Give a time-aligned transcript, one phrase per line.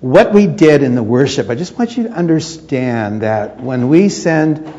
[0.00, 4.08] what we did in the worship, I just want you to understand that when we
[4.08, 4.72] send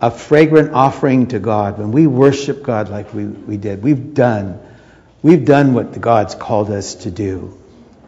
[0.00, 4.60] a fragrant offering to God, when we worship God like we, we did, we've done,
[5.22, 7.58] we've done what God's called us to do,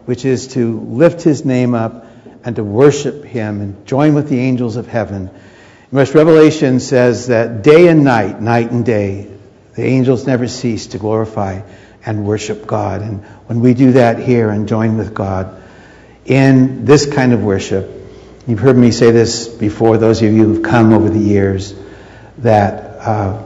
[0.04, 2.04] which is to lift his name up
[2.44, 5.30] and to worship him and join with the angels of heaven.
[5.90, 9.26] Verse Revelation says that day and night, night and day,
[9.74, 11.62] the angels never cease to glorify
[12.04, 13.00] and worship God.
[13.00, 15.62] And when we do that here and join with God
[16.28, 17.90] in this kind of worship,
[18.46, 21.74] you've heard me say this before, those of you who've come over the years,
[22.38, 23.42] that uh,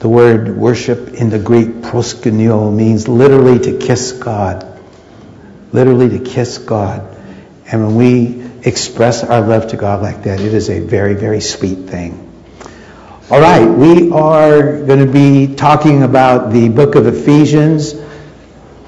[0.00, 4.64] the word worship in the Greek proskuneo means literally to kiss God.
[5.72, 7.16] Literally to kiss God.
[7.66, 11.40] And when we express our love to God like that, it is a very, very
[11.40, 12.24] sweet thing.
[13.30, 17.94] All right, we are going to be talking about the book of Ephesians,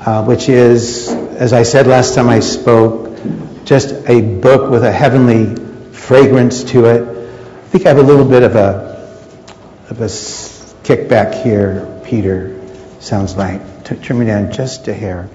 [0.01, 1.09] uh, which is,
[1.41, 3.19] as I said last time I spoke,
[3.65, 5.57] just a book with a heavenly
[5.91, 7.03] fragrance to it.
[7.03, 8.91] I think I have a little bit of a
[9.89, 10.05] of a
[10.85, 12.61] kickback here, Peter.
[13.01, 13.63] Sounds like.
[13.85, 15.31] Turn me down just a hair.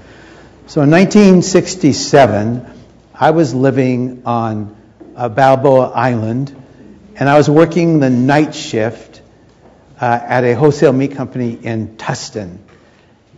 [0.68, 2.66] So in 1967,
[3.16, 4.78] I was living on
[5.16, 6.56] uh, Balboa Island,
[7.16, 9.24] and I was working the night shift
[10.00, 12.60] uh, at a wholesale meat company in Tustin.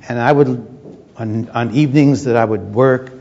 [0.10, 0.77] And I would,
[1.18, 3.12] on, on evenings that I would work,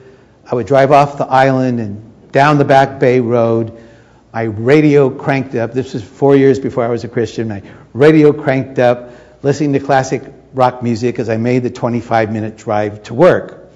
[0.51, 3.83] I would drive off the island and down the back bay road.
[4.33, 5.73] My radio cranked up.
[5.73, 7.49] This was four years before I was a Christian.
[7.49, 7.63] My
[7.95, 9.11] radio cranked up,
[9.43, 13.71] listening to classic rock music as I made the 25 minute drive to work.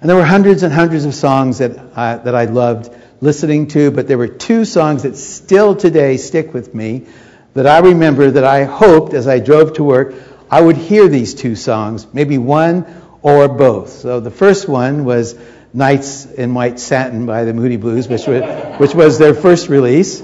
[0.00, 3.90] And there were hundreds and hundreds of songs that, uh, that I loved listening to,
[3.90, 7.06] but there were two songs that still today stick with me
[7.54, 10.14] that I remember that I hoped as I drove to work
[10.54, 12.86] I would hear these two songs, maybe one
[13.24, 13.88] or both.
[13.88, 15.36] So the first one was
[15.72, 18.42] Nights in White Satin by the Moody Blues, which was,
[18.78, 20.22] which was their first release.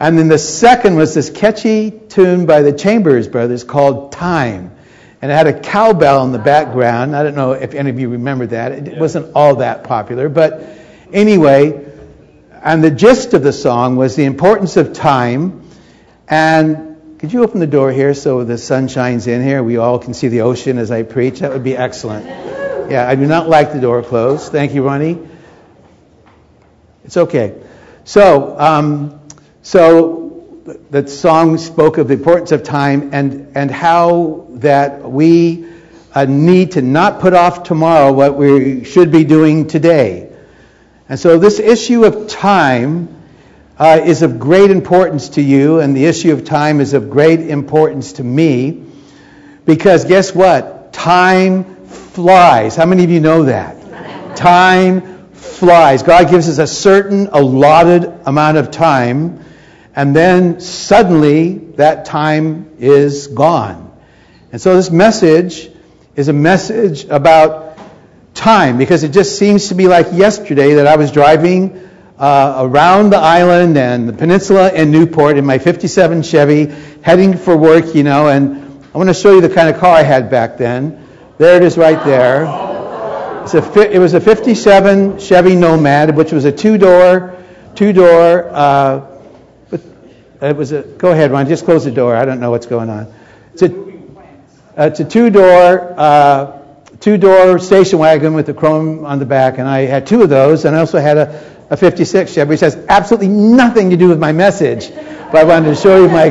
[0.00, 4.74] And then the second was this catchy tune by the Chambers Brothers called Time
[5.20, 7.16] and it had a cowbell in the background.
[7.16, 8.72] I don't know if any of you remember that.
[8.72, 9.00] It yeah.
[9.00, 10.62] wasn't all that popular, but
[11.12, 11.86] anyway,
[12.62, 15.68] and the gist of the song was the importance of time.
[16.28, 19.60] And could you open the door here so the sun shines in here?
[19.60, 21.40] We all can see the ocean as I preach.
[21.40, 22.26] That would be excellent.
[22.26, 24.52] Yeah, I do not like the door closed.
[24.52, 25.18] Thank you, Ronnie.
[27.04, 27.60] It's okay.
[28.04, 29.20] So, um,
[29.62, 30.46] so
[30.90, 35.66] that song spoke of the importance of time and, and how that we
[36.14, 40.30] uh, need to not put off tomorrow what we should be doing today.
[41.08, 43.17] And so this issue of time
[43.78, 47.40] uh, is of great importance to you, and the issue of time is of great
[47.40, 48.84] importance to me,
[49.64, 50.92] because guess what?
[50.92, 52.74] Time flies.
[52.74, 54.36] How many of you know that?
[54.36, 56.02] Time flies.
[56.02, 59.44] God gives us a certain allotted amount of time
[59.98, 63.92] and then suddenly that time is gone.
[64.52, 65.68] And so this message
[66.14, 67.76] is a message about
[68.32, 73.10] time because it just seems to be like yesterday that I was driving uh, around
[73.10, 76.66] the island and the peninsula and Newport in my 57 Chevy
[77.02, 79.94] heading for work, you know, and I want to show you the kind of car
[79.94, 81.06] I had back then.
[81.38, 82.44] There it is right there.
[82.44, 87.36] A, it was a 57 Chevy Nomad, which was a two-door,
[87.74, 89.18] two-door uh,
[90.40, 92.14] it was a, go ahead, Ron, just close the door.
[92.14, 93.12] I don't know what's going on.
[93.54, 96.58] It's a, uh, it's a two-door, uh,
[97.00, 100.64] two-door station wagon with the chrome on the back, and I had two of those,
[100.64, 104.18] and I also had a, a 56 Chevy, which has absolutely nothing to do with
[104.18, 106.26] my message, but I wanted to show you my,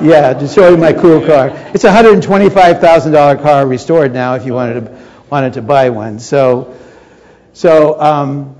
[0.00, 1.50] yeah, to show you my cool car.
[1.74, 4.98] It's a $125,000 car restored now if you wanted to,
[5.30, 6.18] wanted to buy one.
[6.18, 6.76] So,
[7.52, 8.56] so um,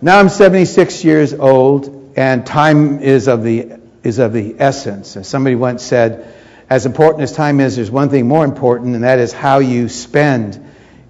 [0.00, 5.16] now I'm 76 years old, and time is of the is of the essence.
[5.16, 6.34] As somebody once said,
[6.68, 9.88] as important as time is, there's one thing more important, and that is how you
[9.88, 10.58] spend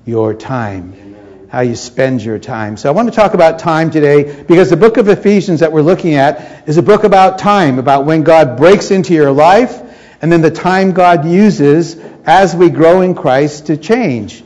[0.05, 1.12] your time.
[1.53, 2.79] How you spend your time.
[2.79, 5.83] So I want to talk about time today because the book of Ephesians that we're
[5.83, 9.79] looking at is a book about time, about when God breaks into your life,
[10.23, 14.43] and then the time God uses as we grow in Christ to change.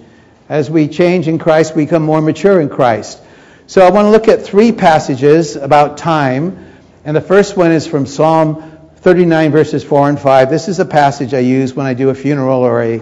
[0.49, 3.23] As we change in Christ, we become more mature in Christ.
[3.69, 6.75] So I want to look at three passages about time.
[7.05, 10.51] And the first one is from Psalm 39, verses 4 and 5.
[10.51, 13.01] This is a passage I use when I do a funeral or a,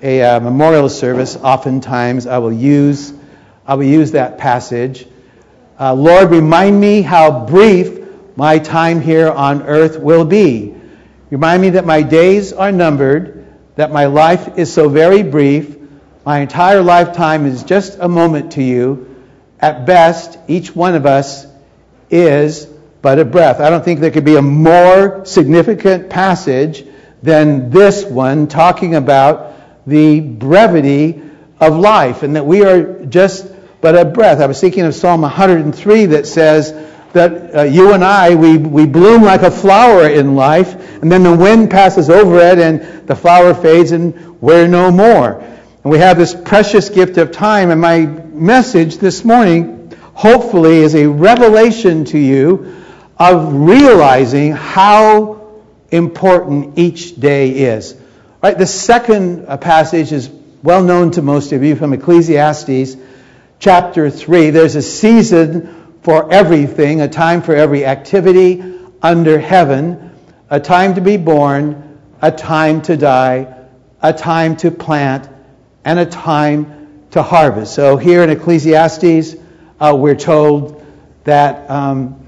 [0.00, 1.34] a uh, memorial service.
[1.34, 3.12] Oftentimes I will use,
[3.66, 5.06] I will use that passage.
[5.78, 7.98] Uh, Lord, remind me how brief
[8.36, 10.74] my time here on earth will be.
[11.30, 15.76] Remind me that my days are numbered, that my life is so very brief.
[16.24, 19.12] My entire lifetime is just a moment to you
[19.62, 21.46] at best, each one of us
[22.10, 22.66] is
[23.00, 23.60] but a breath.
[23.60, 26.84] I don't think there could be a more significant passage
[27.22, 29.54] than this one talking about
[29.86, 31.22] the brevity
[31.60, 33.51] of life and that we are just
[33.82, 34.40] but a breath.
[34.40, 36.72] I was thinking of Psalm 103 that says
[37.12, 41.24] that uh, you and I, we, we bloom like a flower in life, and then
[41.24, 45.40] the wind passes over it and the flower fades and we're no more.
[45.40, 50.94] And we have this precious gift of time, and my message this morning, hopefully, is
[50.94, 52.84] a revelation to you
[53.18, 57.96] of realizing how important each day is.
[58.42, 58.56] Right?
[58.56, 60.30] The second uh, passage is
[60.62, 62.96] well known to most of you from Ecclesiastes
[63.62, 64.50] chapter 3.
[64.50, 68.60] There's a season for everything, a time for every activity
[69.00, 70.10] under heaven,
[70.50, 73.54] a time to be born, a time to die,
[74.02, 75.28] a time to plant,
[75.84, 77.72] and a time to harvest.
[77.72, 79.36] So here in Ecclesiastes,
[79.78, 80.84] uh, we're told
[81.22, 82.20] that um,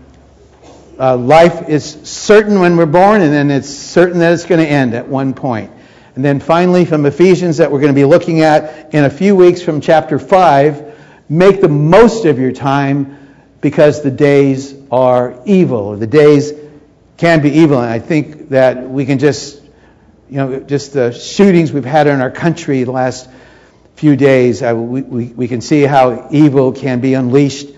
[1.00, 4.70] uh, life is certain when we're born, and then it's certain that it's going to
[4.70, 5.72] end at one point.
[6.14, 9.34] And then finally, from Ephesians, that we're going to be looking at in a few
[9.34, 10.83] weeks from chapter 5,
[11.28, 13.18] make the most of your time
[13.60, 16.52] because the days are evil, or the days
[17.16, 17.80] can be evil.
[17.80, 19.62] And I think that we can just,
[20.28, 23.28] you know, just the shootings we've had in our country the last
[23.94, 27.68] few days, uh, we, we, we, can see how evil can be unleashed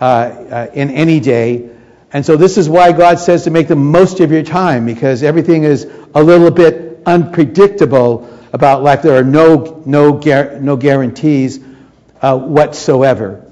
[0.00, 1.68] uh, uh, in any day.
[2.12, 5.22] And so this is why God says to make the most of your time, because
[5.22, 9.02] everything is a little bit unpredictable about life.
[9.02, 10.20] There are no, no,
[10.60, 11.58] no guarantees
[12.24, 13.44] uh, whatsoever.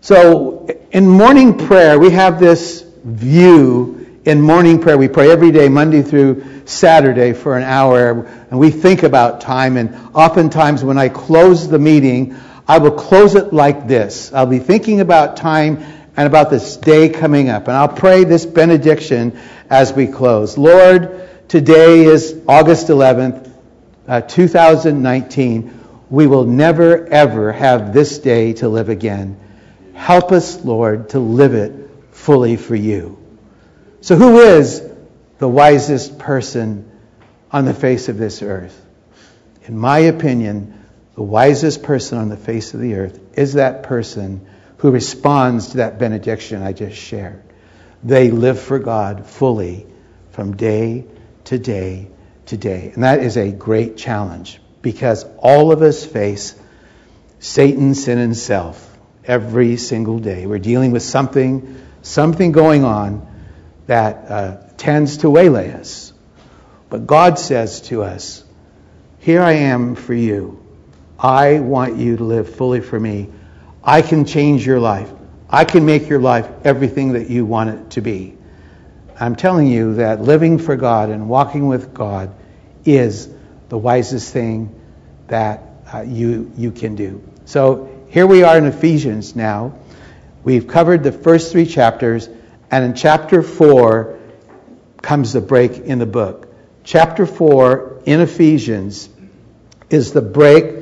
[0.00, 4.18] So in morning prayer, we have this view.
[4.24, 8.70] In morning prayer, we pray every day, Monday through Saturday, for an hour, and we
[8.70, 9.76] think about time.
[9.76, 12.34] And oftentimes, when I close the meeting,
[12.66, 15.84] I will close it like this I'll be thinking about time
[16.16, 17.68] and about this day coming up.
[17.68, 20.56] And I'll pray this benediction as we close.
[20.56, 23.52] Lord, today is August 11th,
[24.08, 25.79] uh, 2019.
[26.10, 29.38] We will never, ever have this day to live again.
[29.94, 33.16] Help us, Lord, to live it fully for you.
[34.00, 34.82] So, who is
[35.38, 36.90] the wisest person
[37.52, 38.84] on the face of this earth?
[39.64, 40.84] In my opinion,
[41.14, 44.46] the wisest person on the face of the earth is that person
[44.78, 47.42] who responds to that benediction I just shared.
[48.02, 49.86] They live for God fully
[50.30, 51.04] from day
[51.44, 52.08] to day
[52.46, 52.90] to day.
[52.94, 56.54] And that is a great challenge because all of us face
[57.38, 58.86] Satan, sin, and self
[59.24, 60.46] every single day.
[60.46, 63.26] We're dealing with something, something going on
[63.86, 66.12] that uh, tends to waylay us.
[66.90, 68.44] But God says to us,
[69.20, 70.62] Here I am for you.
[71.18, 73.30] I want you to live fully for me.
[73.82, 75.10] I can change your life.
[75.48, 78.36] I can make your life everything that you want it to be.
[79.18, 82.34] I'm telling you that living for God and walking with God
[82.84, 83.28] is
[83.70, 84.78] the wisest thing
[85.28, 85.62] that
[85.94, 87.22] uh, you, you can do.
[87.44, 89.78] So here we are in Ephesians now.
[90.42, 92.28] We've covered the first three chapters,
[92.70, 94.18] and in chapter 4
[95.02, 96.52] comes the break in the book.
[96.82, 99.08] Chapter 4 in Ephesians
[99.88, 100.74] is the break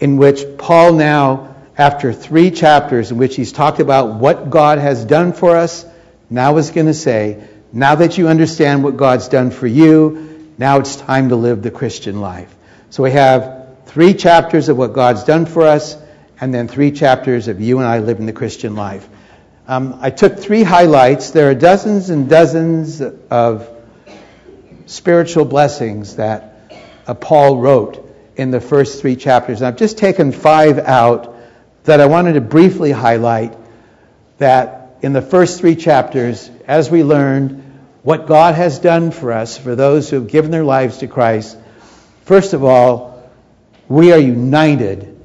[0.00, 5.04] in which Paul now, after three chapters in which he's talked about what God has
[5.04, 5.86] done for us,
[6.28, 10.78] now is going to say, now that you understand what God's done for you, now
[10.78, 12.54] it's time to live the Christian life.
[12.90, 15.96] So we have three chapters of what God's done for us,
[16.40, 19.08] and then three chapters of you and I living the Christian life.
[19.66, 21.30] Um, I took three highlights.
[21.30, 23.68] There are dozens and dozens of
[24.86, 26.70] spiritual blessings that
[27.06, 28.00] uh, Paul wrote
[28.36, 29.60] in the first three chapters.
[29.60, 31.34] And I've just taken five out
[31.84, 33.56] that I wanted to briefly highlight
[34.38, 37.63] that in the first three chapters, as we learned
[38.04, 41.56] what God has done for us, for those who have given their lives to Christ,
[42.26, 43.30] first of all,
[43.88, 45.18] we are united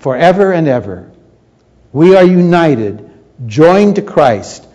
[0.00, 1.10] forever and ever.
[1.92, 3.10] We are united,
[3.46, 4.66] joined to Christ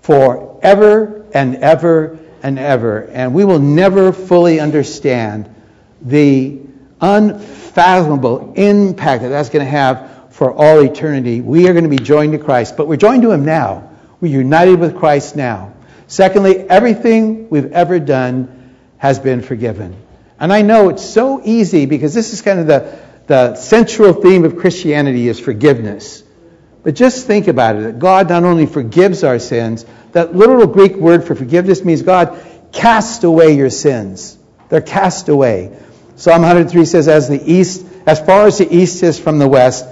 [0.00, 3.02] forever and ever and ever.
[3.02, 5.54] And we will never fully understand
[6.00, 6.58] the
[7.02, 11.42] unfathomable impact that that's going to have for all eternity.
[11.42, 13.90] We are going to be joined to Christ, but we're joined to Him now.
[14.22, 15.74] We're united with Christ now.
[16.08, 19.94] Secondly, everything we've ever done has been forgiven.
[20.40, 24.44] And I know it's so easy because this is kind of the, the central theme
[24.44, 26.24] of Christianity is forgiveness.
[26.82, 31.24] But just think about it God not only forgives our sins, that literal Greek word
[31.24, 32.40] for forgiveness means God
[32.72, 34.38] cast away your sins.
[34.70, 35.76] They're cast away.
[36.16, 39.84] Psalm 103 says, as the east, as far as the east is from the west,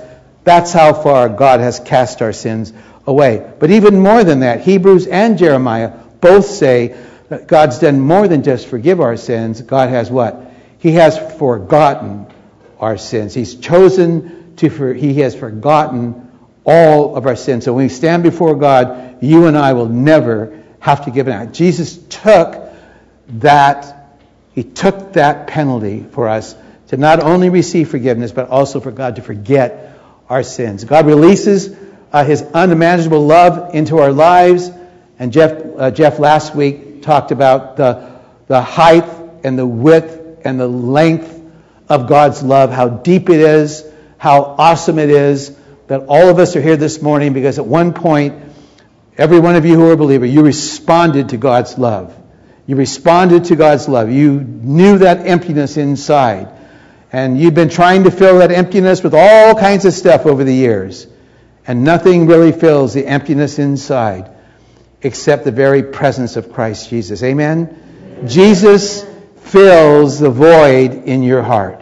[0.47, 2.73] That's how far God has cast our sins
[3.05, 3.53] away.
[3.59, 6.97] But even more than that, Hebrews and Jeremiah both say
[7.29, 9.61] that God's done more than just forgive our sins.
[9.63, 10.53] God has what?
[10.79, 12.27] He has forgotten
[12.79, 13.35] our sins.
[13.35, 16.31] He's chosen to, for, he has forgotten
[16.65, 17.65] all of our sins.
[17.65, 21.35] So when we stand before God, you and I will never have to give an
[21.35, 21.55] account.
[21.55, 22.73] Jesus took
[23.29, 24.19] that,
[24.53, 26.55] he took that penalty for us
[26.89, 30.85] to not only receive forgiveness, but also for God to forget our sins.
[30.85, 31.75] God releases
[32.13, 34.71] uh, his unimaginable love into our lives.
[35.19, 39.09] And Jeff, uh, Jeff last week talked about the, the height
[39.45, 41.33] and the width and the length
[41.89, 43.85] of God's love, how deep it is,
[44.19, 45.57] how awesome it is,
[45.87, 48.43] that all of us are here this morning because at one point,
[49.17, 52.15] every one of you who are a believer, you responded to God's love.
[52.67, 54.11] You responded to God's love.
[54.11, 56.49] You knew that emptiness inside.
[57.13, 60.53] And you've been trying to fill that emptiness with all kinds of stuff over the
[60.53, 61.07] years.
[61.67, 64.36] And nothing really fills the emptiness inside
[65.07, 67.23] except the very presence of Christ Jesus.
[67.23, 67.69] Amen?
[67.69, 68.29] Amen.
[68.29, 71.81] Jesus fills the void in your heart.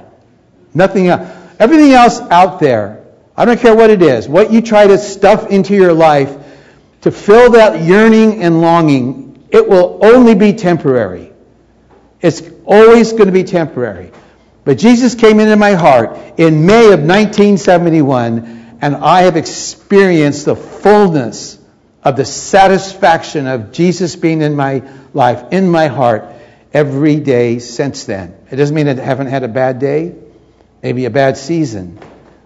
[0.74, 1.30] Nothing else.
[1.58, 3.02] Everything else out there,
[3.34, 6.36] I don't care what it is, what you try to stuff into your life
[7.00, 11.32] to fill that yearning and longing, it will only be temporary.
[12.20, 14.10] It's always going to be temporary.
[14.64, 20.56] But Jesus came into my heart in May of 1971, and I have experienced the
[20.56, 21.58] fullness
[22.04, 24.82] of the satisfaction of Jesus being in my
[25.14, 26.26] life, in my heart,
[26.72, 28.36] every day since then.
[28.50, 30.14] It doesn't mean I haven't had a bad day,
[30.82, 31.98] maybe a bad season,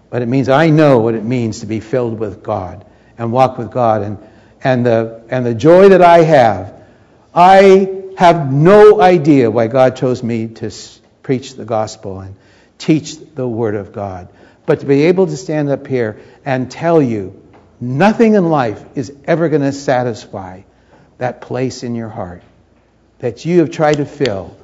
[0.09, 2.85] but it means I know what it means to be filled with God
[3.17, 4.01] and walk with God.
[4.01, 4.17] And,
[4.63, 6.81] and, the, and the joy that I have,
[7.33, 10.71] I have no idea why God chose me to
[11.21, 12.35] preach the gospel and
[12.77, 14.29] teach the Word of God.
[14.65, 17.41] But to be able to stand up here and tell you
[17.79, 20.61] nothing in life is ever going to satisfy
[21.17, 22.41] that place in your heart
[23.19, 24.57] that you have tried to fill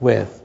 [0.00, 0.42] with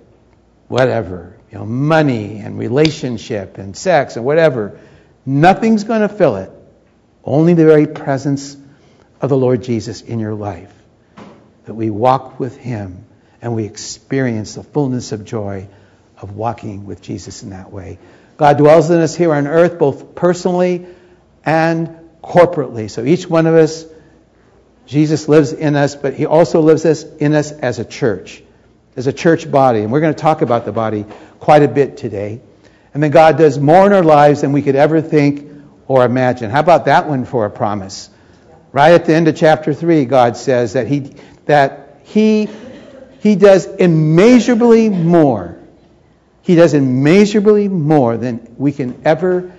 [0.67, 4.79] whatever, you know, money and relationship and sex and whatever.
[5.25, 6.51] Nothing's going to fill it.
[7.23, 8.55] Only the very presence
[9.19, 10.73] of the Lord Jesus in your life.
[11.65, 13.05] That we walk with Him
[13.41, 15.67] and we experience the fullness of joy
[16.19, 17.99] of walking with Jesus in that way.
[18.37, 20.85] God dwells in us here on earth, both personally
[21.43, 22.89] and corporately.
[22.89, 23.85] So each one of us,
[24.85, 28.43] Jesus lives in us, but he also lives us in us as a church,
[28.95, 29.81] as a church body.
[29.81, 31.05] And we're going to talk about the body
[31.39, 32.41] quite a bit today.
[32.93, 35.49] And then God does more in our lives than we could ever think
[35.87, 36.49] or imagine.
[36.49, 38.09] How about that one for a promise?
[38.71, 41.13] Right at the end of chapter 3, God says that he,
[41.45, 42.49] that he
[43.19, 45.57] he does immeasurably more.
[46.41, 49.51] He does immeasurably more than we can ever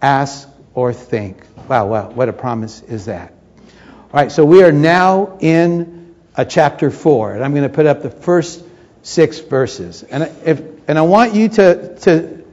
[0.00, 1.38] ask or think.
[1.68, 3.32] Wow, wow, what a promise is that.
[3.58, 7.86] All right, so we are now in a chapter 4, and I'm going to put
[7.86, 8.64] up the first
[9.02, 10.02] six verses.
[10.04, 12.44] And, if, and I want you to, to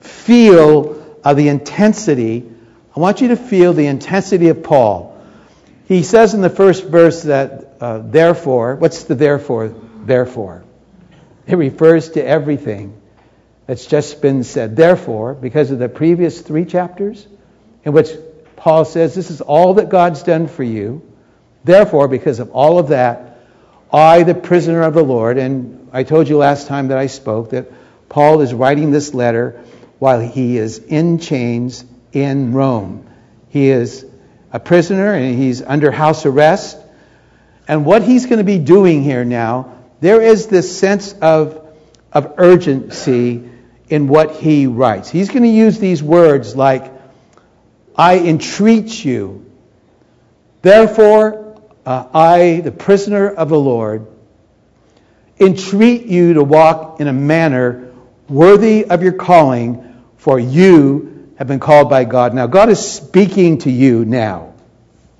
[0.00, 2.48] feel uh, the intensity.
[2.96, 5.20] I want you to feel the intensity of Paul.
[5.86, 9.74] He says in the first verse that, uh, therefore, what's the therefore?
[10.04, 10.64] therefore.
[11.46, 13.00] It refers to everything
[13.66, 14.76] that's just been said.
[14.76, 17.26] Therefore, because of the previous three chapters,
[17.84, 18.10] in which
[18.62, 21.02] Paul says, This is all that God's done for you.
[21.64, 23.40] Therefore, because of all of that,
[23.92, 27.50] I, the prisoner of the Lord, and I told you last time that I spoke
[27.50, 27.72] that
[28.08, 29.60] Paul is writing this letter
[29.98, 33.04] while he is in chains in Rome.
[33.48, 34.06] He is
[34.52, 36.78] a prisoner and he's under house arrest.
[37.66, 41.66] And what he's going to be doing here now there is this sense of,
[42.12, 43.50] of urgency
[43.88, 45.10] in what he writes.
[45.10, 47.01] He's going to use these words like,
[47.96, 49.44] I entreat you.
[50.62, 54.06] Therefore, uh, I, the prisoner of the Lord,
[55.38, 57.92] entreat you to walk in a manner
[58.28, 62.34] worthy of your calling, for you have been called by God.
[62.34, 64.54] Now, God is speaking to you now.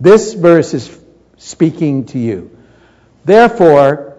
[0.00, 0.98] This verse is
[1.36, 2.56] speaking to you.
[3.24, 4.16] Therefore,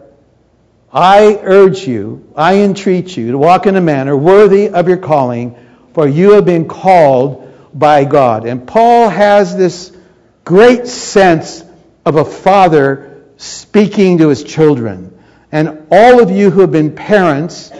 [0.91, 5.55] I urge you, I entreat you to walk in a manner worthy of your calling,
[5.93, 7.42] for you have been called
[7.73, 8.45] by God.
[8.45, 9.95] And Paul has this
[10.43, 11.63] great sense
[12.05, 15.17] of a father speaking to his children.
[15.51, 17.71] And all of you who have been parents,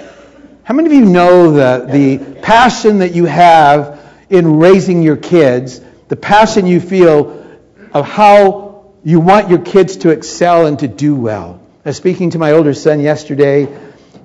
[0.64, 5.82] how many of you know the, the passion that you have in raising your kids,
[6.08, 7.46] the passion you feel
[7.94, 11.62] of how you want your kids to excel and to do well?
[11.86, 13.68] I was speaking to my older son yesterday.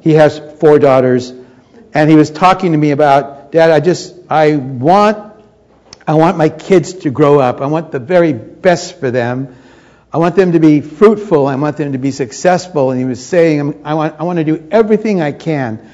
[0.01, 1.33] He has four daughters,
[1.93, 5.28] and he was talking to me about, Dad, I just, I want,
[6.09, 7.61] I want my kids to grow up.
[7.61, 9.55] I want the very best for them.
[10.11, 11.47] I want them to be fruitful.
[11.47, 12.91] I want them to be successful.
[12.91, 15.87] And he was saying, I want, I want to do everything I can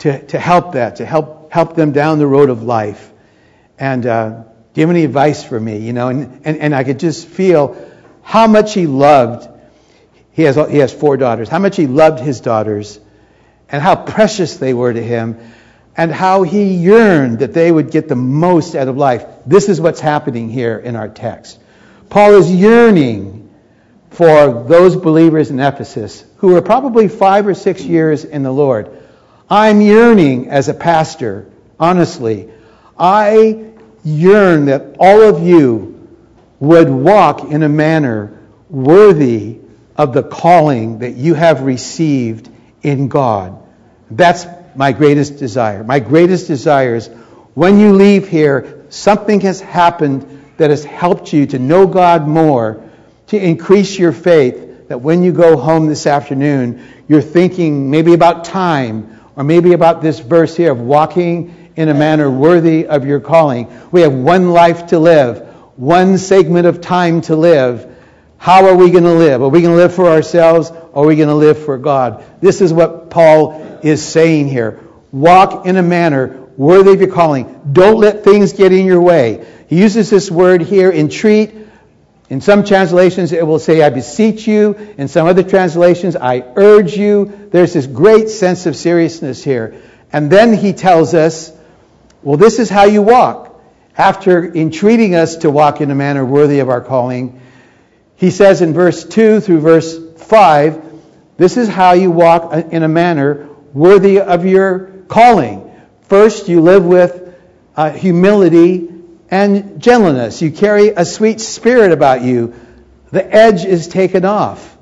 [0.00, 3.10] to, to help that, to help, help them down the road of life.
[3.78, 4.44] And uh, do
[4.74, 5.78] you have any advice for me?
[5.78, 7.82] You know, and, and, and I could just feel
[8.20, 9.48] how much he loved.
[10.32, 11.48] He has, he has four daughters.
[11.48, 13.00] How much he loved his daughters
[13.70, 15.38] and how precious they were to him
[15.96, 19.24] and how he yearned that they would get the most out of life.
[19.46, 21.58] This is what's happening here in our text.
[22.10, 23.54] Paul is yearning
[24.10, 28.90] for those believers in Ephesus who are probably five or six years in the Lord.
[29.48, 32.50] I'm yearning as a pastor, honestly.
[32.98, 33.72] I
[34.04, 36.08] yearn that all of you
[36.60, 38.38] would walk in a manner
[38.68, 39.58] worthy
[39.96, 42.48] of the calling that you have received
[42.82, 43.62] in God.
[44.10, 45.82] That's my greatest desire.
[45.82, 47.08] My greatest desire is
[47.54, 52.82] when you leave here, something has happened that has helped you to know God more,
[53.28, 58.44] to increase your faith, that when you go home this afternoon, you're thinking maybe about
[58.44, 63.20] time, or maybe about this verse here of walking in a manner worthy of your
[63.20, 63.68] calling.
[63.90, 67.95] We have one life to live, one segment of time to live.
[68.38, 69.42] How are we going to live?
[69.42, 72.24] Are we going to live for ourselves or are we going to live for God?
[72.40, 74.80] This is what Paul is saying here.
[75.12, 77.60] Walk in a manner worthy of your calling.
[77.72, 79.46] Don't let things get in your way.
[79.68, 81.54] He uses this word here, entreat.
[82.28, 84.74] In some translations, it will say, I beseech you.
[84.98, 87.48] In some other translations, I urge you.
[87.52, 89.80] There's this great sense of seriousness here.
[90.12, 91.52] And then he tells us,
[92.22, 93.60] well, this is how you walk.
[93.96, 97.40] After entreating us to walk in a manner worthy of our calling,
[98.16, 100.82] he says in verse 2 through verse 5,
[101.36, 105.70] this is how you walk in a manner worthy of your calling.
[106.02, 107.34] First, you live with
[107.76, 108.88] uh, humility
[109.30, 110.40] and gentleness.
[110.40, 112.54] You carry a sweet spirit about you.
[113.10, 114.76] The edge is taken off.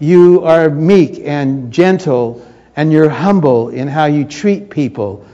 [0.00, 2.44] You are meek and gentle,
[2.74, 5.26] and you're humble in how you treat people.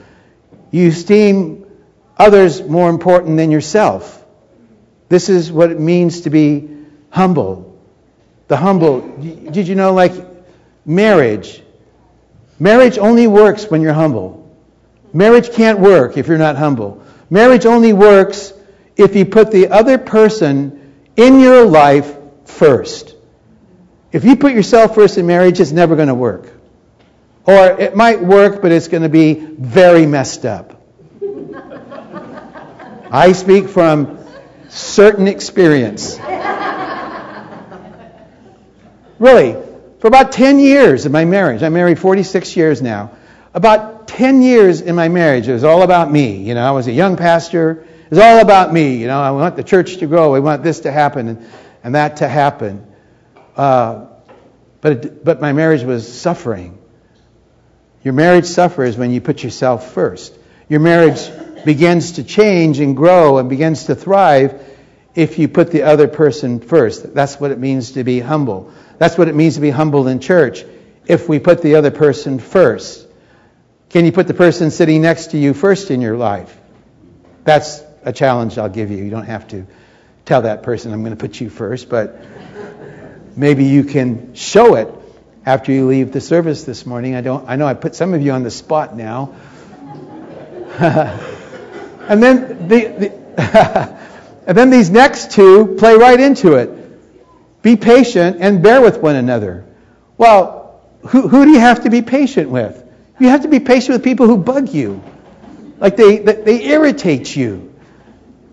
[0.69, 1.65] You esteem
[2.17, 4.23] others more important than yourself.
[5.09, 6.74] This is what it means to be
[7.15, 7.79] humble.
[8.49, 8.99] The humble.
[8.99, 10.11] Did you know, like
[10.85, 11.63] marriage?
[12.59, 14.41] Marriage only works when you're humble.
[15.13, 17.01] Marriage can't work if you're not humble.
[17.29, 18.51] Marriage only works
[18.97, 23.15] if you put the other person in your life first.
[24.11, 26.51] If you put yourself first in marriage, it's never going to work.
[27.45, 30.81] Or it might work, but it's going to be very messed up.
[33.09, 34.17] I speak from
[34.67, 36.17] certain experience.
[39.19, 39.53] Really,
[39.99, 43.11] for about 10 years of my marriage, I'm married 46 years now.
[43.53, 46.43] About 10 years in my marriage, it was all about me.
[46.43, 47.85] You know, I was a young pastor.
[48.05, 48.97] It was all about me.
[48.97, 50.35] You know, I want the church to grow.
[50.35, 51.49] I want this to happen and,
[51.83, 52.85] and that to happen.
[53.55, 54.07] Uh,
[54.81, 56.77] but, it, but my marriage was suffering.
[58.03, 60.37] Your marriage suffers when you put yourself first.
[60.67, 61.31] Your marriage
[61.63, 64.61] begins to change and grow and begins to thrive
[65.15, 67.13] if you put the other person first.
[67.13, 68.71] That's what it means to be humble.
[68.97, 70.63] That's what it means to be humble in church.
[71.07, 73.07] If we put the other person first.
[73.89, 76.57] Can you put the person sitting next to you first in your life?
[77.43, 78.97] That's a challenge I'll give you.
[78.97, 79.65] You don't have to
[80.25, 82.19] tell that person, I'm going to put you first, but
[83.35, 84.89] maybe you can show it
[85.45, 87.15] after you leave the service this morning.
[87.15, 89.35] I don't I know I put some of you on the spot now.
[90.79, 92.79] and then the,
[93.37, 93.99] the
[94.47, 96.84] and then these next two play right into it.
[97.65, 99.65] Be patient and bear with one another.
[100.19, 102.87] Well, who, who do you have to be patient with?
[103.19, 105.01] You have to be patient with people who bug you.
[105.79, 107.73] Like they, they irritate you.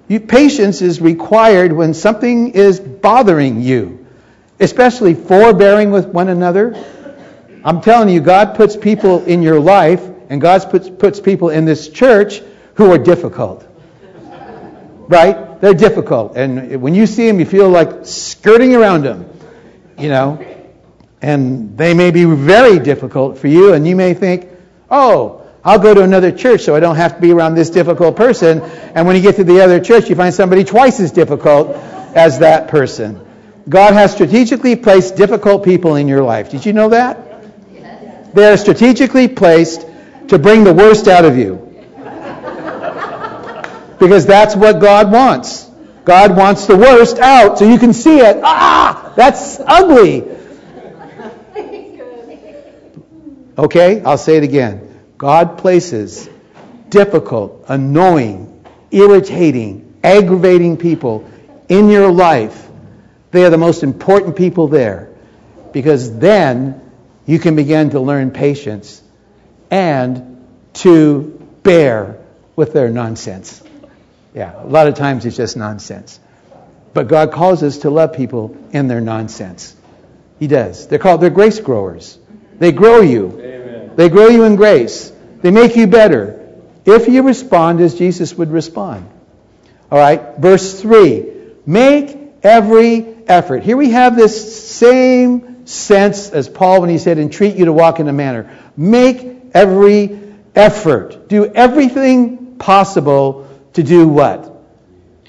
[0.09, 0.18] you.
[0.18, 4.07] Patience is required when something is bothering you,
[4.59, 6.75] especially forbearing with one another.
[7.66, 11.66] I'm telling you, God puts people in your life, and God puts, puts people in
[11.66, 12.40] this church
[12.77, 13.66] who are difficult.
[15.07, 15.52] Right?
[15.62, 16.37] They're difficult.
[16.37, 19.31] And when you see them, you feel like skirting around them,
[19.96, 20.44] you know.
[21.22, 24.48] And they may be very difficult for you, and you may think,
[24.90, 28.16] oh, I'll go to another church so I don't have to be around this difficult
[28.16, 28.61] person.
[28.61, 31.77] And when you get to the other church, you find somebody twice as difficult
[32.16, 33.25] as that person.
[33.68, 36.51] God has strategically placed difficult people in your life.
[36.51, 38.35] Did you know that?
[38.35, 39.87] They are strategically placed
[40.27, 41.72] to bring the worst out of you.
[44.03, 45.71] Because that's what God wants.
[46.05, 48.41] God wants the worst out so you can see it.
[48.43, 50.25] Ah, that's ugly.
[53.57, 55.05] Okay, I'll say it again.
[55.17, 56.29] God places
[56.88, 61.31] difficult, annoying, irritating, aggravating people
[61.69, 62.67] in your life,
[63.31, 65.11] they are the most important people there.
[65.71, 66.81] Because then
[67.25, 69.01] you can begin to learn patience
[69.71, 72.19] and to bear
[72.57, 73.62] with their nonsense.
[74.35, 76.18] Yeah, a lot of times it's just nonsense.
[76.95, 79.75] But God calls us to love people in their nonsense.
[80.38, 80.87] He does.
[80.88, 82.18] They're called they're grace growers.
[82.59, 83.29] They grow you.
[83.40, 83.92] Amen.
[83.97, 85.12] They grow you in grace.
[85.40, 86.38] They make you better
[86.85, 89.09] if you respond as Jesus would respond.
[89.90, 91.31] All right, verse 3.
[91.66, 93.62] Make every effort.
[93.62, 98.01] Here we have this same sense as Paul when he said, entreat you to walk
[98.01, 98.59] in a manner.
[98.77, 100.18] Make every
[100.55, 101.29] effort.
[101.29, 104.53] Do everything possible to do what?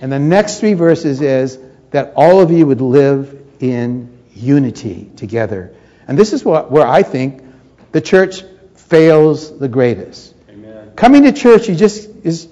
[0.01, 1.57] And the next three verses is
[1.91, 5.73] that all of you would live in unity together.
[6.07, 7.41] And this is what, where I think
[7.91, 8.43] the church
[8.75, 10.33] fails the greatest.
[10.49, 10.91] Amen.
[10.95, 12.47] Coming to church, you just is.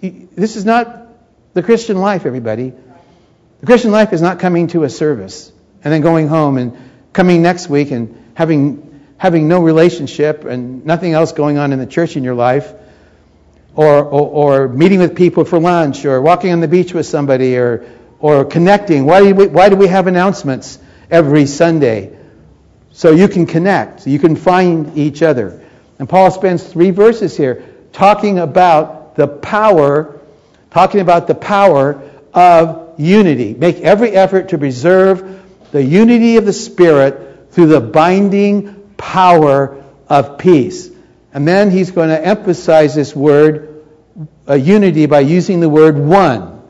[0.00, 1.06] You, this is not
[1.54, 2.72] the Christian life, everybody.
[3.60, 5.52] The Christian life is not coming to a service
[5.84, 6.76] and then going home and
[7.12, 8.86] coming next week and having
[9.18, 12.72] having no relationship and nothing else going on in the church in your life,
[13.74, 17.56] or, or, or meeting with people for lunch, or walking on the beach with somebody,
[17.56, 19.04] or, or connecting.
[19.04, 20.78] Why do, we, why do we have announcements
[21.10, 22.18] every Sunday?
[22.92, 25.64] So you can connect, so you can find each other.
[25.98, 30.20] And Paul spends three verses here talking about the power,
[30.70, 32.02] talking about the power
[32.34, 33.54] of unity.
[33.54, 35.40] Make every effort to preserve
[35.72, 40.89] the unity of the Spirit through the binding power of peace.
[41.32, 43.84] And then he's going to emphasize this word,
[44.48, 46.62] uh, unity, by using the word one.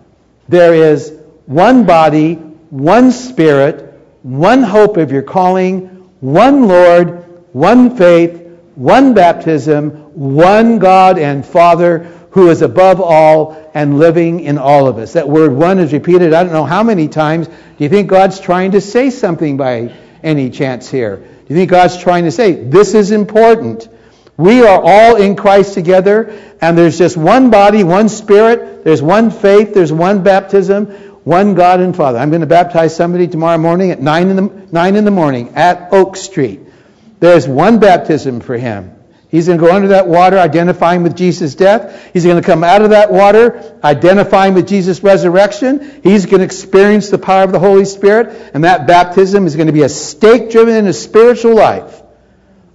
[0.49, 1.13] There is
[1.47, 8.41] one body, one spirit, one hope of your calling, one Lord, one faith,
[8.75, 14.99] one baptism, one God and Father who is above all and living in all of
[14.99, 15.15] us.
[15.15, 17.49] That word one is repeated I don't know how many times.
[17.49, 21.17] Do you think God's trying to say something by any chance here?
[21.17, 23.89] Do you think God's trying to say, this is important?
[24.41, 29.31] We are all in Christ together, and there's just one body, one spirit, there's one
[29.31, 30.87] faith, there's one baptism,
[31.25, 32.19] one God and Father.
[32.19, 35.57] I'm going to baptize somebody tomorrow morning at 9 in the, 9 in the morning
[35.57, 36.61] at Oak Street.
[37.19, 38.97] There's one baptism for him.
[39.29, 42.11] He's going to go under that water, identifying with Jesus' death.
[42.15, 46.01] He's going to come out of that water, identifying with Jesus' resurrection.
[46.03, 49.67] He's going to experience the power of the Holy Spirit, and that baptism is going
[49.67, 52.00] to be a stake driven in his spiritual life.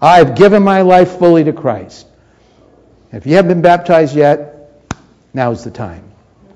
[0.01, 2.07] I've given my life fully to Christ.
[3.11, 4.71] If you haven't been baptized yet,
[5.33, 6.03] now's the time.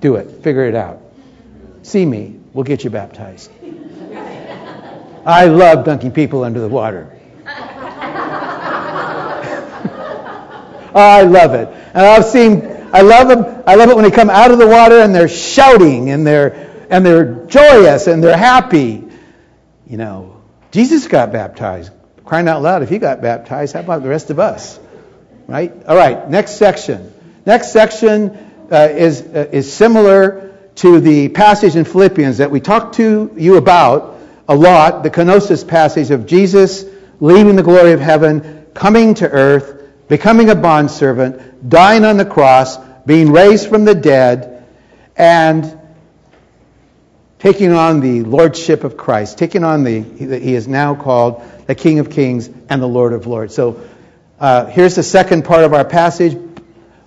[0.01, 0.43] Do it.
[0.43, 1.01] Figure it out.
[1.83, 2.39] See me.
[2.53, 3.51] We'll get you baptized.
[5.25, 7.15] I love dunking people under the water.
[10.95, 11.67] I love it.
[11.93, 13.63] And I've seen, I love them.
[13.67, 16.69] I love it when they come out of the water and they're shouting and they're
[16.89, 19.03] and they're joyous and they're happy.
[19.87, 21.91] You know, Jesus got baptized.
[22.29, 24.79] Crying out loud, if he got baptized, how about the rest of us?
[25.47, 25.73] Right?
[25.87, 26.29] All right.
[26.29, 27.11] Next section.
[27.43, 28.37] Next section
[28.71, 33.57] uh, is uh, is similar to the passage in Philippians that we talked to you
[33.57, 35.01] about a lot.
[35.01, 36.85] The kenosis passage of Jesus
[37.19, 42.77] leaving the glory of heaven, coming to earth becoming a bondservant, dying on the cross,
[43.07, 44.67] being raised from the dead,
[45.17, 45.78] and
[47.39, 51.75] taking on the lordship of Christ, taking on the, that he is now called the
[51.75, 53.55] King of Kings and the Lord of Lords.
[53.55, 53.81] So
[54.39, 56.37] uh, here's the second part of our passage.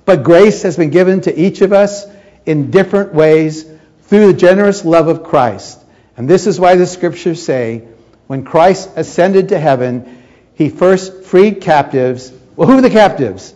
[0.05, 2.07] But grace has been given to each of us
[2.45, 3.65] in different ways
[4.03, 5.79] through the generous love of Christ.
[6.17, 7.87] And this is why the scriptures say,
[8.27, 10.23] when Christ ascended to heaven,
[10.55, 13.55] he first freed captives well, who are the captives?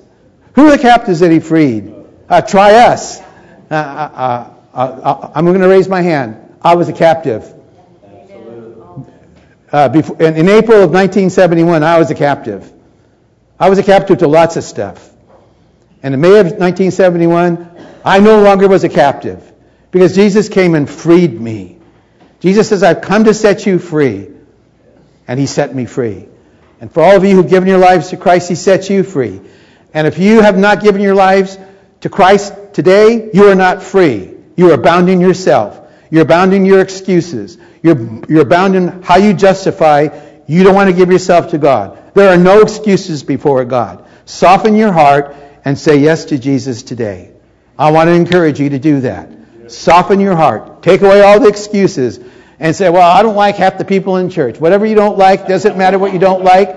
[0.54, 1.94] Who are the captives that he freed?
[2.28, 3.20] Uh, try us.
[3.70, 6.45] Uh, uh, uh, uh I'm going to raise my hand.
[6.66, 7.54] I was a captive.
[9.70, 12.72] Uh, Before, in, in April of 1971, I was a captive.
[13.56, 15.10] I was a captive to lots of stuff.
[16.02, 17.70] And in May of 1971,
[18.04, 19.52] I no longer was a captive
[19.92, 21.78] because Jesus came and freed me.
[22.40, 24.28] Jesus says, I've come to set you free.
[25.28, 26.26] And he set me free.
[26.80, 29.40] And for all of you who've given your lives to Christ, He sets you free.
[29.94, 31.58] And if you have not given your lives
[32.00, 34.34] to Christ today, you are not free.
[34.56, 35.85] You are bound in yourself.
[36.10, 37.58] You're bound in your excuses.
[37.82, 40.08] You're, you're bound in how you justify
[40.46, 42.14] you don't want to give yourself to God.
[42.14, 44.06] There are no excuses before God.
[44.24, 47.32] Soften your heart and say yes to Jesus today.
[47.78, 49.30] I want to encourage you to do that.
[49.68, 50.82] Soften your heart.
[50.82, 52.20] Take away all the excuses
[52.58, 54.58] and say, well, I don't like half the people in church.
[54.58, 56.68] Whatever you don't like, doesn't matter what you don't like.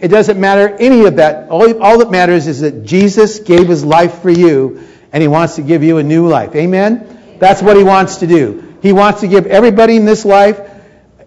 [0.00, 1.48] It doesn't matter any of that.
[1.48, 5.56] All, all that matters is that Jesus gave his life for you, and he wants
[5.56, 6.54] to give you a new life.
[6.54, 7.06] Amen?
[7.06, 7.38] Amen?
[7.38, 8.73] That's what he wants to do.
[8.84, 10.60] He wants to give everybody in this life,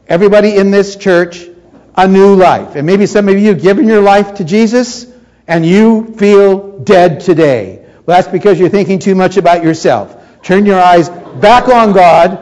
[0.08, 1.48] everybody in this church,
[1.96, 2.76] a new life.
[2.76, 5.08] And maybe some of you have given your life to Jesus
[5.48, 7.84] and you feel dead today.
[8.06, 10.44] Well, that's because you're thinking too much about yourself.
[10.44, 12.38] Turn your eyes back on God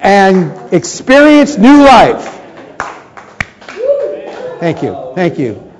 [0.00, 2.24] and experience new life.
[4.60, 5.12] Thank you.
[5.14, 5.70] Thank you.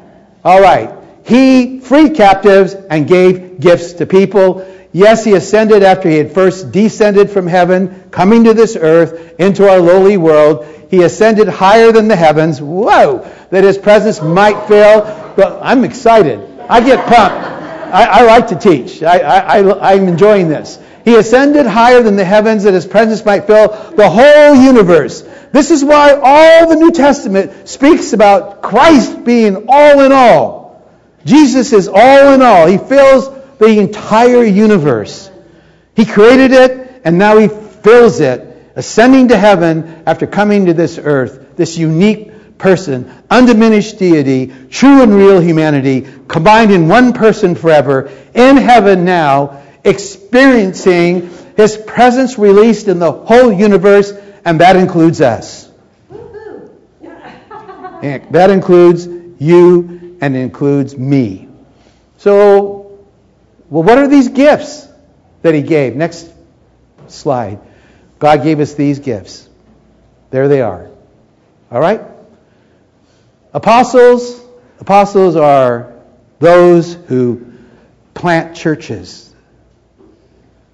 [0.45, 0.95] All right.
[1.25, 4.61] He freed captives and gave gifts to people.
[4.93, 9.69] Yes, he ascended after he had first descended from heaven, coming to this earth, into
[9.69, 10.67] our lowly world.
[10.91, 12.61] He ascended higher than the heavens.
[12.61, 13.27] Whoa!
[13.51, 15.03] That his presence might fill.
[15.35, 16.41] But I'm excited.
[16.69, 17.53] I get pumped.
[17.93, 19.03] I, I like to teach.
[19.03, 20.79] I, I, I'm enjoying this.
[21.05, 25.23] He ascended higher than the heavens that his presence might fill the whole universe.
[25.53, 30.83] This is why all the New Testament speaks about Christ being all in all.
[31.25, 32.67] Jesus is all in all.
[32.67, 35.31] He fills the entire universe.
[35.95, 40.99] He created it, and now he fills it, ascending to heaven after coming to this
[40.99, 48.11] earth, this unique person, undiminished deity, true and real humanity, combined in one person forever,
[48.35, 54.13] in heaven now, experiencing His presence released in the whole universe,
[54.45, 55.71] and that includes us.
[58.03, 59.07] that includes
[59.39, 61.49] you and includes me.
[62.19, 62.82] So,
[63.73, 64.87] well, what are these gifts
[65.41, 65.97] that He gave?
[65.97, 66.31] Next
[67.09, 67.59] slide.
[68.19, 69.49] God gave us these gifts.
[70.31, 70.91] There they are.
[71.71, 72.03] All right?
[73.55, 74.39] Apostles,
[74.79, 75.95] apostles are
[76.39, 77.47] those who
[78.13, 79.35] plant churches.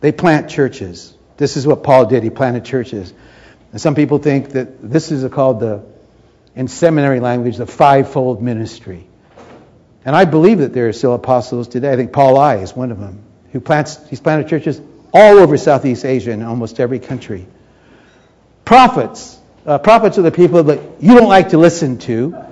[0.01, 1.15] They plant churches.
[1.37, 2.25] This is what Paul did.
[2.25, 3.15] He planted churches.
[3.71, 5.85] And some people think that this is called the,
[6.57, 9.07] in seminary language, the fivefold ministry.
[10.09, 11.93] And I believe that there are still apostles today.
[11.93, 14.81] I think Paul I is one of them, who plants, he's planted churches
[15.13, 17.47] all over Southeast Asia in almost every country.
[18.65, 19.39] Prophets.
[19.67, 22.43] Uh, prophets are the people that you don't like to listen to.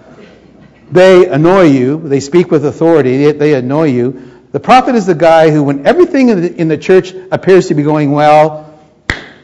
[0.90, 2.06] They annoy you.
[2.06, 3.24] They speak with authority.
[3.24, 4.42] They, they annoy you.
[4.52, 7.74] The prophet is the guy who, when everything in the, in the church appears to
[7.74, 8.78] be going well,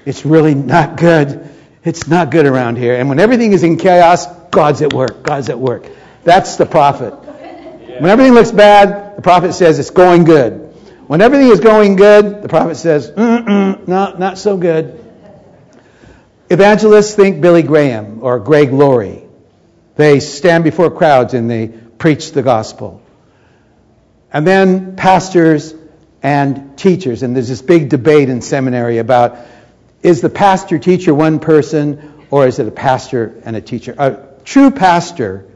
[0.04, 1.48] it's really not good.
[1.82, 2.94] It's not good around here.
[2.94, 5.22] And when everything is in chaos, God's at work.
[5.22, 5.86] God's at work.
[6.24, 7.21] That's the prophet.
[8.00, 10.74] When everything looks bad, the prophet says it's going good.
[11.06, 14.98] When everything is going good, the prophet says, no, not so good.
[16.48, 19.22] Evangelists think Billy Graham or Greg Laurie.
[19.96, 23.02] They stand before crowds and they preach the gospel
[24.32, 25.74] and then pastors
[26.22, 27.22] and teachers.
[27.22, 29.38] And there's this big debate in seminary about
[30.02, 33.94] is the pastor teacher one person or is it a pastor and a teacher?
[33.98, 35.46] A true pastor,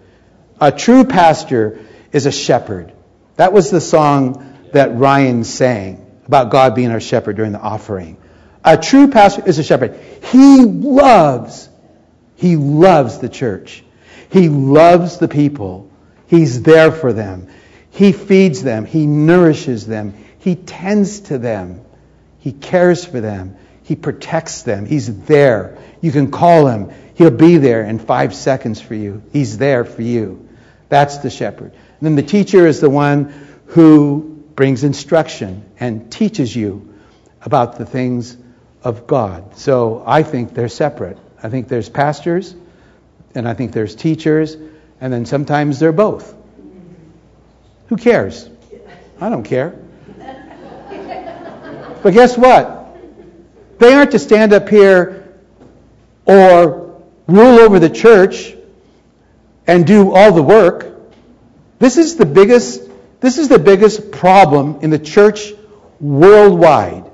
[0.61, 1.81] a true pastor
[2.13, 2.93] is a shepherd.
[3.37, 8.17] That was the song that Ryan sang about God being our shepherd during the offering.
[8.65, 9.99] A true pastor is a shepherd.
[10.25, 11.69] He loves,
[12.35, 13.85] he loves the church.
[14.31, 15.91] He loves the people.
[16.27, 17.49] He's there for them.
[17.91, 18.85] He feeds them.
[18.85, 20.15] He nourishes them.
[20.41, 21.85] He tends to them.
[22.41, 23.57] He cares for them.
[23.85, 24.85] He protects them.
[24.85, 25.79] He's there.
[26.01, 26.91] You can call him.
[27.15, 29.23] He'll be there in five seconds for you.
[29.33, 30.49] He's there for you.
[30.89, 31.73] That's the shepherd.
[32.01, 33.33] Then the teacher is the one
[33.67, 36.95] who brings instruction and teaches you
[37.43, 38.37] about the things
[38.83, 39.57] of God.
[39.57, 41.19] So I think they're separate.
[41.43, 42.55] I think there's pastors,
[43.35, 44.57] and I think there's teachers,
[45.01, 46.35] and then sometimes they're both.
[47.89, 48.49] Who cares?
[49.21, 49.79] I don't care.
[52.03, 52.99] But guess what?
[53.79, 55.35] They aren't to stand up here
[56.25, 58.55] or rule over the church
[59.67, 60.96] and do all the work.
[61.79, 62.83] This is the biggest
[63.21, 65.53] this is the biggest problem in the church
[66.01, 67.05] worldwide.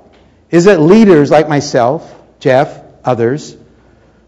[0.51, 3.55] Is that leaders like myself, Jeff, others,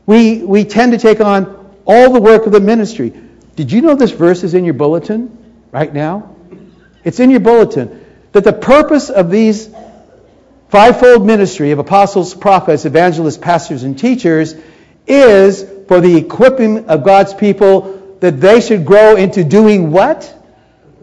[0.05, 3.13] we we tend to take on all the work of the ministry.
[3.55, 5.37] Did you know this verse is in your bulletin
[5.71, 6.35] right now?
[7.03, 9.69] It's in your bulletin that the purpose of these
[10.69, 14.55] fivefold ministry of apostles, prophets, evangelists, pastors, and teachers
[15.07, 20.21] is for the equipping of God's people that they should grow into doing what?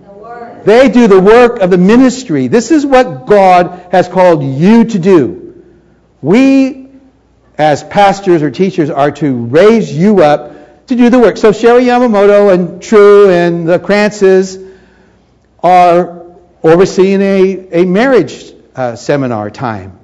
[0.03, 2.49] The they do the work of the ministry.
[2.49, 5.65] This is what God has called you to do.
[6.21, 6.89] We,
[7.59, 11.37] as pastors or teachers, are to raise you up to do the work.
[11.37, 14.59] So Sherry Yamamoto and True and the Crances
[15.63, 16.27] are
[16.63, 19.99] overseeing a, a marriage uh, seminar time.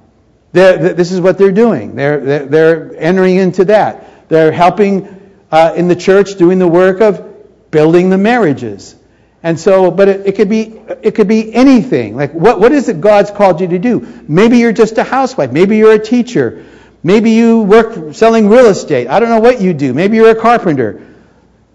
[0.52, 1.94] They're, this is what they're doing.
[1.94, 4.28] They're, they're, they're entering into that.
[4.28, 5.17] They're helping
[5.50, 8.94] uh, in the church doing the work of building the marriages.
[9.42, 12.16] And so, but it, it, could be it could be anything.
[12.16, 14.24] Like what what is it God's called you to do?
[14.26, 15.52] Maybe you're just a housewife.
[15.52, 16.66] Maybe you're a teacher.
[17.02, 19.06] Maybe you work selling real estate.
[19.06, 19.94] I don't know what you do.
[19.94, 21.14] Maybe you're a carpenter.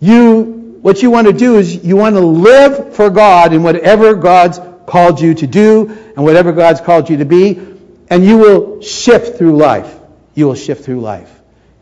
[0.02, 4.14] You what you want to do is you want to live for God in whatever
[4.16, 7.62] God's called you to do and whatever God's called you to be,
[8.10, 9.98] and you will shift through life.
[10.36, 11.32] You will shift through life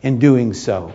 [0.02, 0.94] in doing so.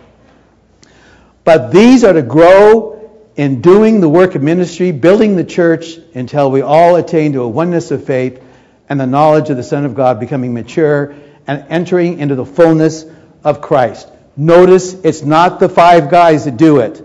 [1.44, 2.98] But these are to grow
[3.36, 7.48] in doing the work of ministry, building the church until we all attain to a
[7.48, 8.42] oneness of faith
[8.88, 11.14] and the knowledge of the Son of God, becoming mature
[11.46, 13.04] and entering into the fullness
[13.44, 14.08] of Christ.
[14.36, 17.02] Notice it's not the five guys that do it.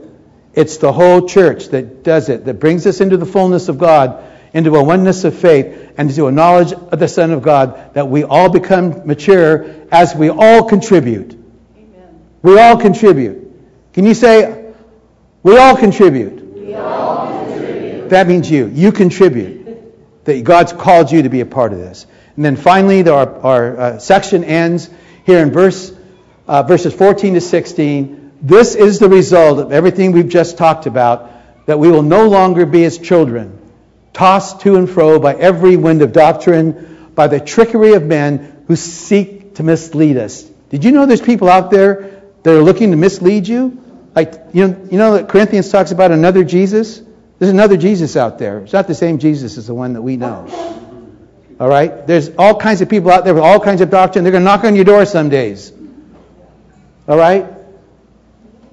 [0.53, 4.23] It's the whole church that does it, that brings us into the fullness of God,
[4.53, 8.07] into a oneness of faith, and into a knowledge of the Son of God, that
[8.07, 11.33] we all become mature as we all contribute.
[11.75, 12.21] Amen.
[12.41, 13.42] We all contribute.
[13.93, 14.73] Can you say,
[15.43, 16.41] we all contribute.
[16.55, 18.09] We all contribute.
[18.09, 18.67] That means you.
[18.67, 19.61] You contribute.
[20.25, 22.07] That God's called you to be a part of this.
[22.35, 24.89] And then finally, our, our uh, section ends
[25.25, 25.93] here in verse,
[26.47, 28.31] uh, verses 14 to 16.
[28.41, 31.31] This is the result of everything we've just talked about,
[31.67, 33.59] that we will no longer be as children,
[34.13, 38.75] tossed to and fro by every wind of doctrine, by the trickery of men who
[38.75, 40.43] seek to mislead us.
[40.69, 43.82] Did you know there's people out there that are looking to mislead you?
[44.15, 47.01] Like, you know, you know that Corinthians talks about another Jesus?
[47.39, 48.59] There's another Jesus out there.
[48.59, 50.47] It's not the same Jesus as the one that we know.
[51.59, 52.05] All right?
[52.05, 54.23] There's all kinds of people out there with all kinds of doctrine.
[54.23, 55.71] They're going to knock on your door some days.
[57.07, 57.47] All right?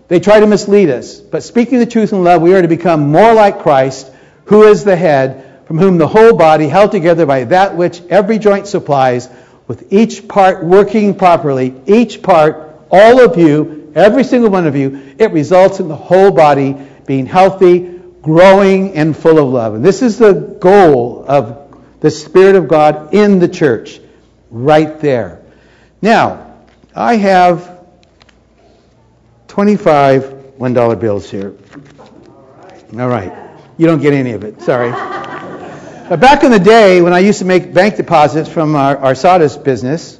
[0.08, 1.20] They try to mislead us.
[1.20, 4.10] But speaking the truth in love, we are to become more like Christ,
[4.46, 8.38] who is the head, from whom the whole body, held together by that which every
[8.38, 9.28] joint supplies,
[9.68, 15.14] with each part working properly, each part, all of you, every single one of you,
[15.18, 16.76] it results in the whole body
[17.06, 19.74] being healthy, growing, and full of love.
[19.74, 24.00] And this is the goal of the Spirit of God in the church,
[24.50, 25.42] right there.
[26.02, 26.56] Now,
[26.94, 27.78] I have
[29.48, 31.54] 25 $1 bills here.
[32.92, 33.32] All right.
[33.78, 34.60] You don't get any of it.
[34.62, 34.92] Sorry.
[36.10, 39.14] But back in the day, when I used to make bank deposits from our, our
[39.14, 40.18] sawdust business,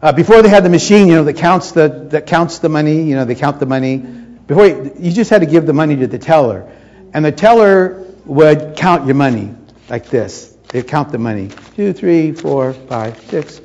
[0.00, 3.02] uh, before they had the machine, you know, that counts the that counts the money,
[3.02, 3.96] you know, they count the money.
[3.98, 6.70] Before you, you just had to give the money to the teller,
[7.12, 9.54] and the teller would count your money
[9.88, 10.56] like this.
[10.68, 13.60] They'd count the money: two, three, four, five, six,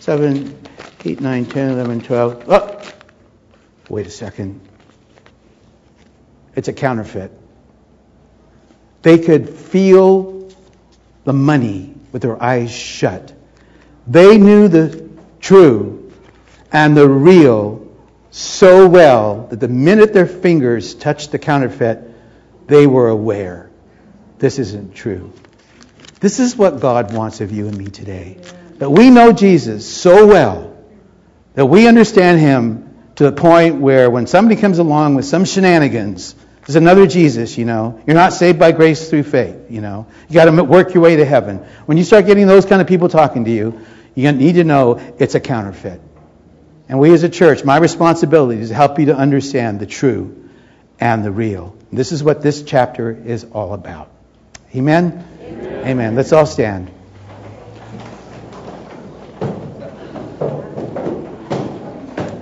[0.00, 0.56] seven,
[1.04, 2.44] eight, nine, ten, eleven, twelve.
[2.48, 2.82] Oh,
[3.88, 4.60] wait a second.
[6.54, 7.32] It's a counterfeit.
[9.02, 10.50] They could feel
[11.24, 13.32] the money with their eyes shut.
[14.06, 15.09] They knew the
[15.40, 16.12] true
[16.72, 17.86] and the real
[18.30, 21.98] so well that the minute their fingers touched the counterfeit,
[22.66, 23.70] they were aware
[24.38, 25.32] this isn't true.
[26.20, 28.38] This is what God wants of you and me today.
[28.78, 30.76] That we know Jesus so well
[31.54, 36.34] that we understand him to the point where when somebody comes along with some shenanigans,
[36.66, 38.00] there's another Jesus, you know.
[38.06, 40.06] You're not saved by grace through faith, you know.
[40.28, 41.58] You got to work your way to heaven.
[41.86, 45.00] When you start getting those kind of people talking to you, you need to know
[45.18, 46.00] it's a counterfeit.
[46.88, 50.48] And we as a church, my responsibility is to help you to understand the true
[50.98, 51.76] and the real.
[51.92, 54.10] This is what this chapter is all about.
[54.74, 55.24] Amen?
[55.40, 55.86] Amen.
[55.86, 56.14] Amen.
[56.14, 56.90] Let's all stand.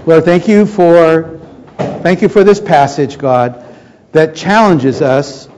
[0.07, 1.39] Lord, thank you for
[1.77, 3.63] thank you for this passage, God,
[4.13, 5.49] that challenges us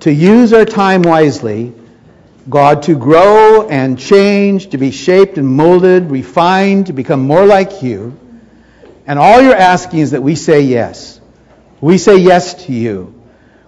[0.00, 1.72] to use our time wisely
[2.48, 7.82] God to grow and change, to be shaped and molded, refined, to become more like
[7.82, 8.18] you.
[9.06, 11.20] And all you're asking is that we say yes.
[11.80, 13.20] We say yes to you.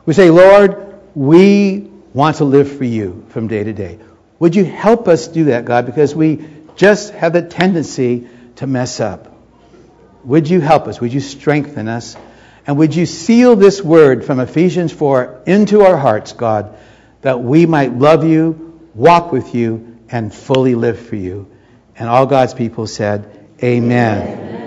[0.04, 3.98] We say, Lord, we want to live for you from day to day.
[4.38, 5.86] Would you help us do that, God?
[5.86, 9.34] Because we just have the tendency to mess up.
[10.24, 11.00] Would you help us?
[11.00, 12.16] Would you strengthen us?
[12.66, 16.76] And would you seal this word from Ephesians 4 into our hearts, God,
[17.22, 18.65] that we might love you,
[18.96, 21.50] walk with you, and fully live for you.
[21.98, 24.22] And all God's people said, Amen.
[24.22, 24.65] Amen.